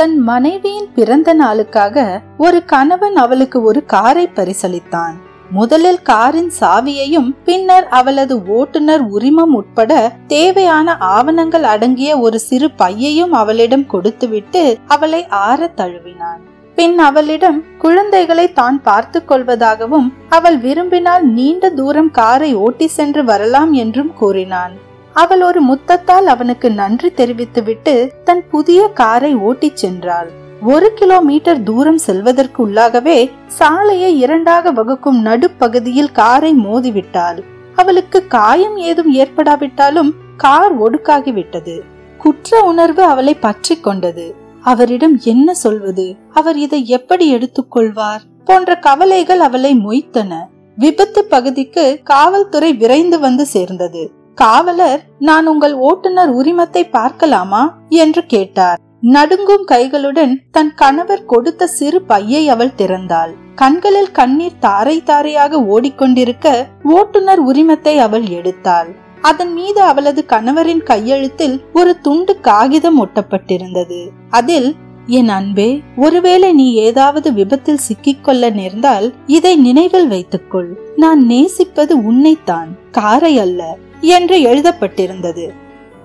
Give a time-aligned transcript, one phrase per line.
[0.00, 2.04] தன் மனைவியின் பிறந்த நாளுக்காக
[2.36, 5.16] ஒரு கணவன் அவளுக்கு ஒரு காரை பரிசளித்தான்.
[5.50, 9.92] முதலில் காரின் சாவியையும் பின்னர் அவளது ஓட்டுநர் உரிமம் உட்பட
[10.26, 16.40] தேவையான ஆவணங்கள் அடங்கிய ஒரு சிறு பையையும் அவளிடம் கொடுத்துவிட்டு அவளை ஆற தழுவினான்.
[16.74, 24.14] பின் அவளிடம் குழந்தைகளை தான் பார்த்து கொள்வதாகவும் அவள் விரும்பினால் நீண்ட தூரம் காரை ஓட்டி சென்று வரலாம் என்றும்
[24.14, 24.76] கூறினான்.
[25.12, 30.28] அவள் ஒரு முத்தத்தால் அவனுக்கு நன்றி தெரிவித்துவிட்டு தன் புதிய காரை ஓட்டிச் சென்றாள்.
[30.62, 37.42] ஒரு கிலோமீட்டர் தூரம் செல்வதற்கு உள்ளாகவே சாலையை இரண்டாக வகுக்கும் நடுப்பகுதியில் காரை மோதிவிட்டாள்.
[37.76, 41.80] அவளுக்கு காயம் ஏதும் ஏற்படாவிட்டாலும் கார் ஒடுக்காகிவிட்டது.
[42.18, 44.34] குற்ற உணர்வு அவளை பற்றி கொண்டது.
[44.62, 46.16] அவரிடம் என்ன சொல்வது?
[46.32, 50.34] அவர் இதை எப்படி எடுத்துக்கொள்வார் போன்ற கவலைகள் அவளை மொய்த்தன.
[50.76, 54.18] விபத்து பகுதிக்கு காவல்துறை விரைந்து வந்து சேர்ந்தது.
[54.34, 57.78] காவலர் நான் உங்கள் ஓட்டுநர் உரிமத்தை பார்க்கலாமா?
[57.88, 58.78] என்று கேட்டார்.
[59.00, 63.32] நடுங்கும் கைகளுடன் தன் கணவர் கொடுத்த சிறு பையை அவள் திறந்தாள்.
[63.54, 68.90] கண்களில் கண்ணீர் தாரை தாரையாக ஓடிக்கொண்டிருக்க ஓட்டுநர் உரிமத்தை அவள் எடுத்தாள்.
[69.20, 74.08] அதன் மீது அவளது கணவரின் கையெழுத்தில் ஒரு துண்டு காகிதம் ஒட்டப்பட்டிருந்தது.
[74.30, 74.74] அதில்
[75.06, 80.78] என் அன்பே ஒருவேளை நீ ஏதாவது விபத்தில் சிக்கிக்கொள்ள நேர்ந்தால் இதை நினைவில் வைத்துக்கொள்.
[80.96, 82.68] நான் நேசிப்பது உன்னைத்தான்.
[82.90, 83.76] காரை அல்ல.
[84.00, 85.50] என்று எழுதப்பட்டிருந்தது.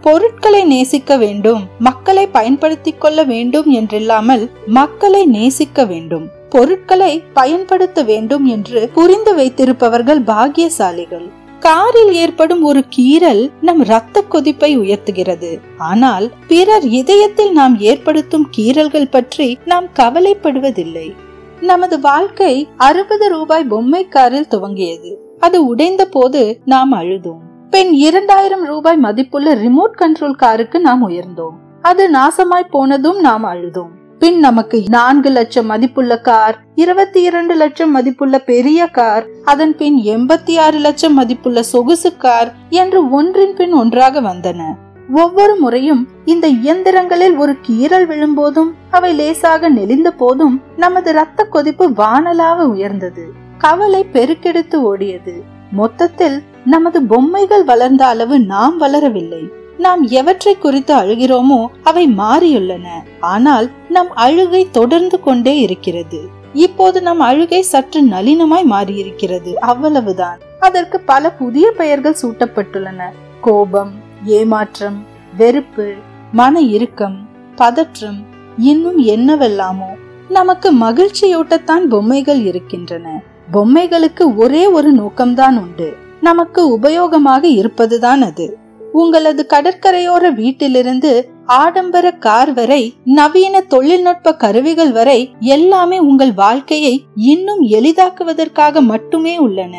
[0.00, 8.90] பொருட்களை நேசிக்க வேண்டும் மக்களை பயன்படுத்திக் கொள்ள வேண்டும் என்றில்லாமல் மக்களை நேசிக்க வேண்டும் பொருட்களை பயன்படுத்த வேண்டும் என்று
[8.94, 11.28] புரிந்து வைத்திருப்பவர்கள் பாக்கியசாலிகள்.
[11.60, 15.60] காரில் ஏற்படும் ஒரு கீறல் நம் இரத்த கொதிப்பை உயர்த்துகிறது.
[15.78, 21.14] ஆனால் பிறர் இதயத்தில் நாம் ஏற்படுத்தும் கீறல்கள் பற்றி நாம் கவலைப்படுவதில்லை.
[21.60, 25.14] நமது வாழ்க்கை அறுபது ரூபாய் பொம்மை காரில் துவங்கியது.
[25.38, 27.48] அது உடைந்த போது நாம் அழுதோம்.
[27.70, 31.56] பின் இரண்டாயிரம் ரூபாய் மதிப்புள்ள ரிமோட் கண்ட்ரோல் காருக்கு நாம் உயர்ந்தோம்.
[31.82, 33.92] அது நாசமாய் போனதும் நாம் அழுதோம்.
[34.18, 40.58] பின் நமக்கு நான்கு லட்சம் மதிப்புள்ள கார் இருபத்தி இரண்டு லட்சம் மதிப்புள்ள பெரிய கார் அதன் பின் எண்பத்தி
[40.58, 44.60] ஆறு லட்சம் மதிப்புள்ள சொகுசு கார் என்று ஒன்றின் பின் ஒன்றாக வந்தன.
[45.12, 52.66] ஒவ்வொரு முறையும் இந்த இயந்திரங்களில் ஒரு கீறல் விழும்போதும் அவை லேசாக நெளிந்த போதும் நமது ரத்த கொதிப்பு வானலாக
[52.66, 53.26] உயர்ந்தது.
[53.58, 55.38] கவலை பெருக்கெடுத்து ஓடியது.
[55.70, 59.48] மொத்தத்தில் நமது பொம்மைகள் வளர்ந்த அளவு நாம் வளரவில்லை.
[59.78, 62.86] நாம் எவற்றை குறித்து அழுகிறோமோ அவை மாறியுள்ளன.
[63.20, 66.28] ஆனால் நம் அழுகை தொடர்ந்து கொண்டே இருக்கிறது.
[66.52, 69.54] இப்போது நம் அழுகை சற்று நளினமாய் மாறியிருக்கிறது.
[69.54, 70.38] அவ்வளவுதான்.
[70.60, 73.02] அதற்கு பல புதிய பெயர்கள் சூட்டப்பட்டுள்ளன.
[73.40, 73.92] கோபம்
[74.24, 75.06] ஏமாற்றம்
[75.36, 75.92] வெறுப்பு
[76.32, 78.24] மன இறுக்கம் பதற்றம்.
[78.58, 79.94] இன்னும் என்னவெல்லாமோ
[80.28, 83.22] நமக்கு மகிழ்ச்சியூட்டத்தான் பொம்மைகள் இருக்கின்றன.
[83.52, 85.88] பொம்மைகளுக்கு ஒரே ஒரு நோக்கம்தான் உண்டு.
[86.20, 88.46] நமக்கு உபயோகமாக இருப்பதுதான் அது.
[88.92, 91.10] உங்களது கடற்கரையோர வீட்டிலிருந்து
[91.46, 99.74] ஆடம்பர கார் வரை நவீன தொழில்நுட்ப கருவிகள் வரை எல்லாமே உங்கள் வாழ்க்கையை இன்னும் எளிதாக்குவதற்காக மட்டுமே உள்ளன.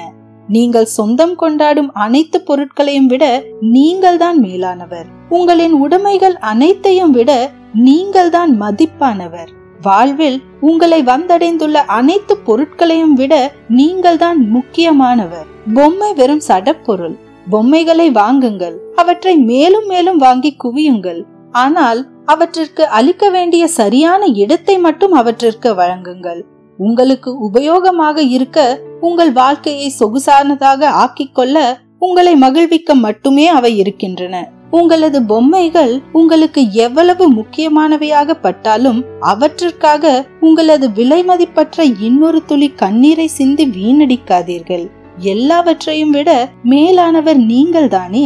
[0.47, 5.07] நீங்கள் சொந்தம் கொண்டாடும் அனைத்து பொருட்களையும் விட நீங்கள் தான் மேலானவர்.
[5.29, 7.31] உங்களின் உடைமைகள் அனைத்தையும் விட
[7.73, 9.51] நீங்கள் தான் மதிப்பானவர்.
[9.81, 10.37] வாழ்வில்
[10.69, 13.33] உங்களை வந்தடைந்துள்ள அனைத்து பொருட்களையும் விட
[13.79, 15.47] நீங்கள் தான் முக்கியமானவர்.
[15.73, 17.15] பொம்மை வெறும் சடப்பொருள்.
[17.49, 18.75] பொம்மைகளை வாங்குங்கள்.
[18.95, 21.21] அவற்றை மேலும் மேலும் வாங்கி குவியுங்கள்.
[21.63, 26.41] ஆனால் அவற்றிற்கு அளிக்க வேண்டிய சரியான இடத்தை மட்டும் அவற்றிற்கு வழங்குங்கள்.
[26.79, 28.59] உங்களுக்கு உபயோகமாக இருக்க
[29.01, 31.57] உங்கள் வாழ்க்கையை சொகுசானதாக ஆக்கிக்கொள்ள
[31.97, 34.35] உங்களை மகிழ்விக்க மட்டுமே அவை இருக்கின்றன.
[34.71, 44.85] உங்களது பொம்மைகள் உங்களுக்கு எவ்வளவு முக்கியமானவையாக பட்டாலும் அவற்றிற்காக உங்களது விலை மதிப்பற்ற இன்னொரு துளி கண்ணீரை சிந்தி வீணடிக்காதீர்கள்.
[45.17, 46.29] எல்லாவற்றையும் விட
[46.63, 48.25] மேலானவர் நீங்கள் தானே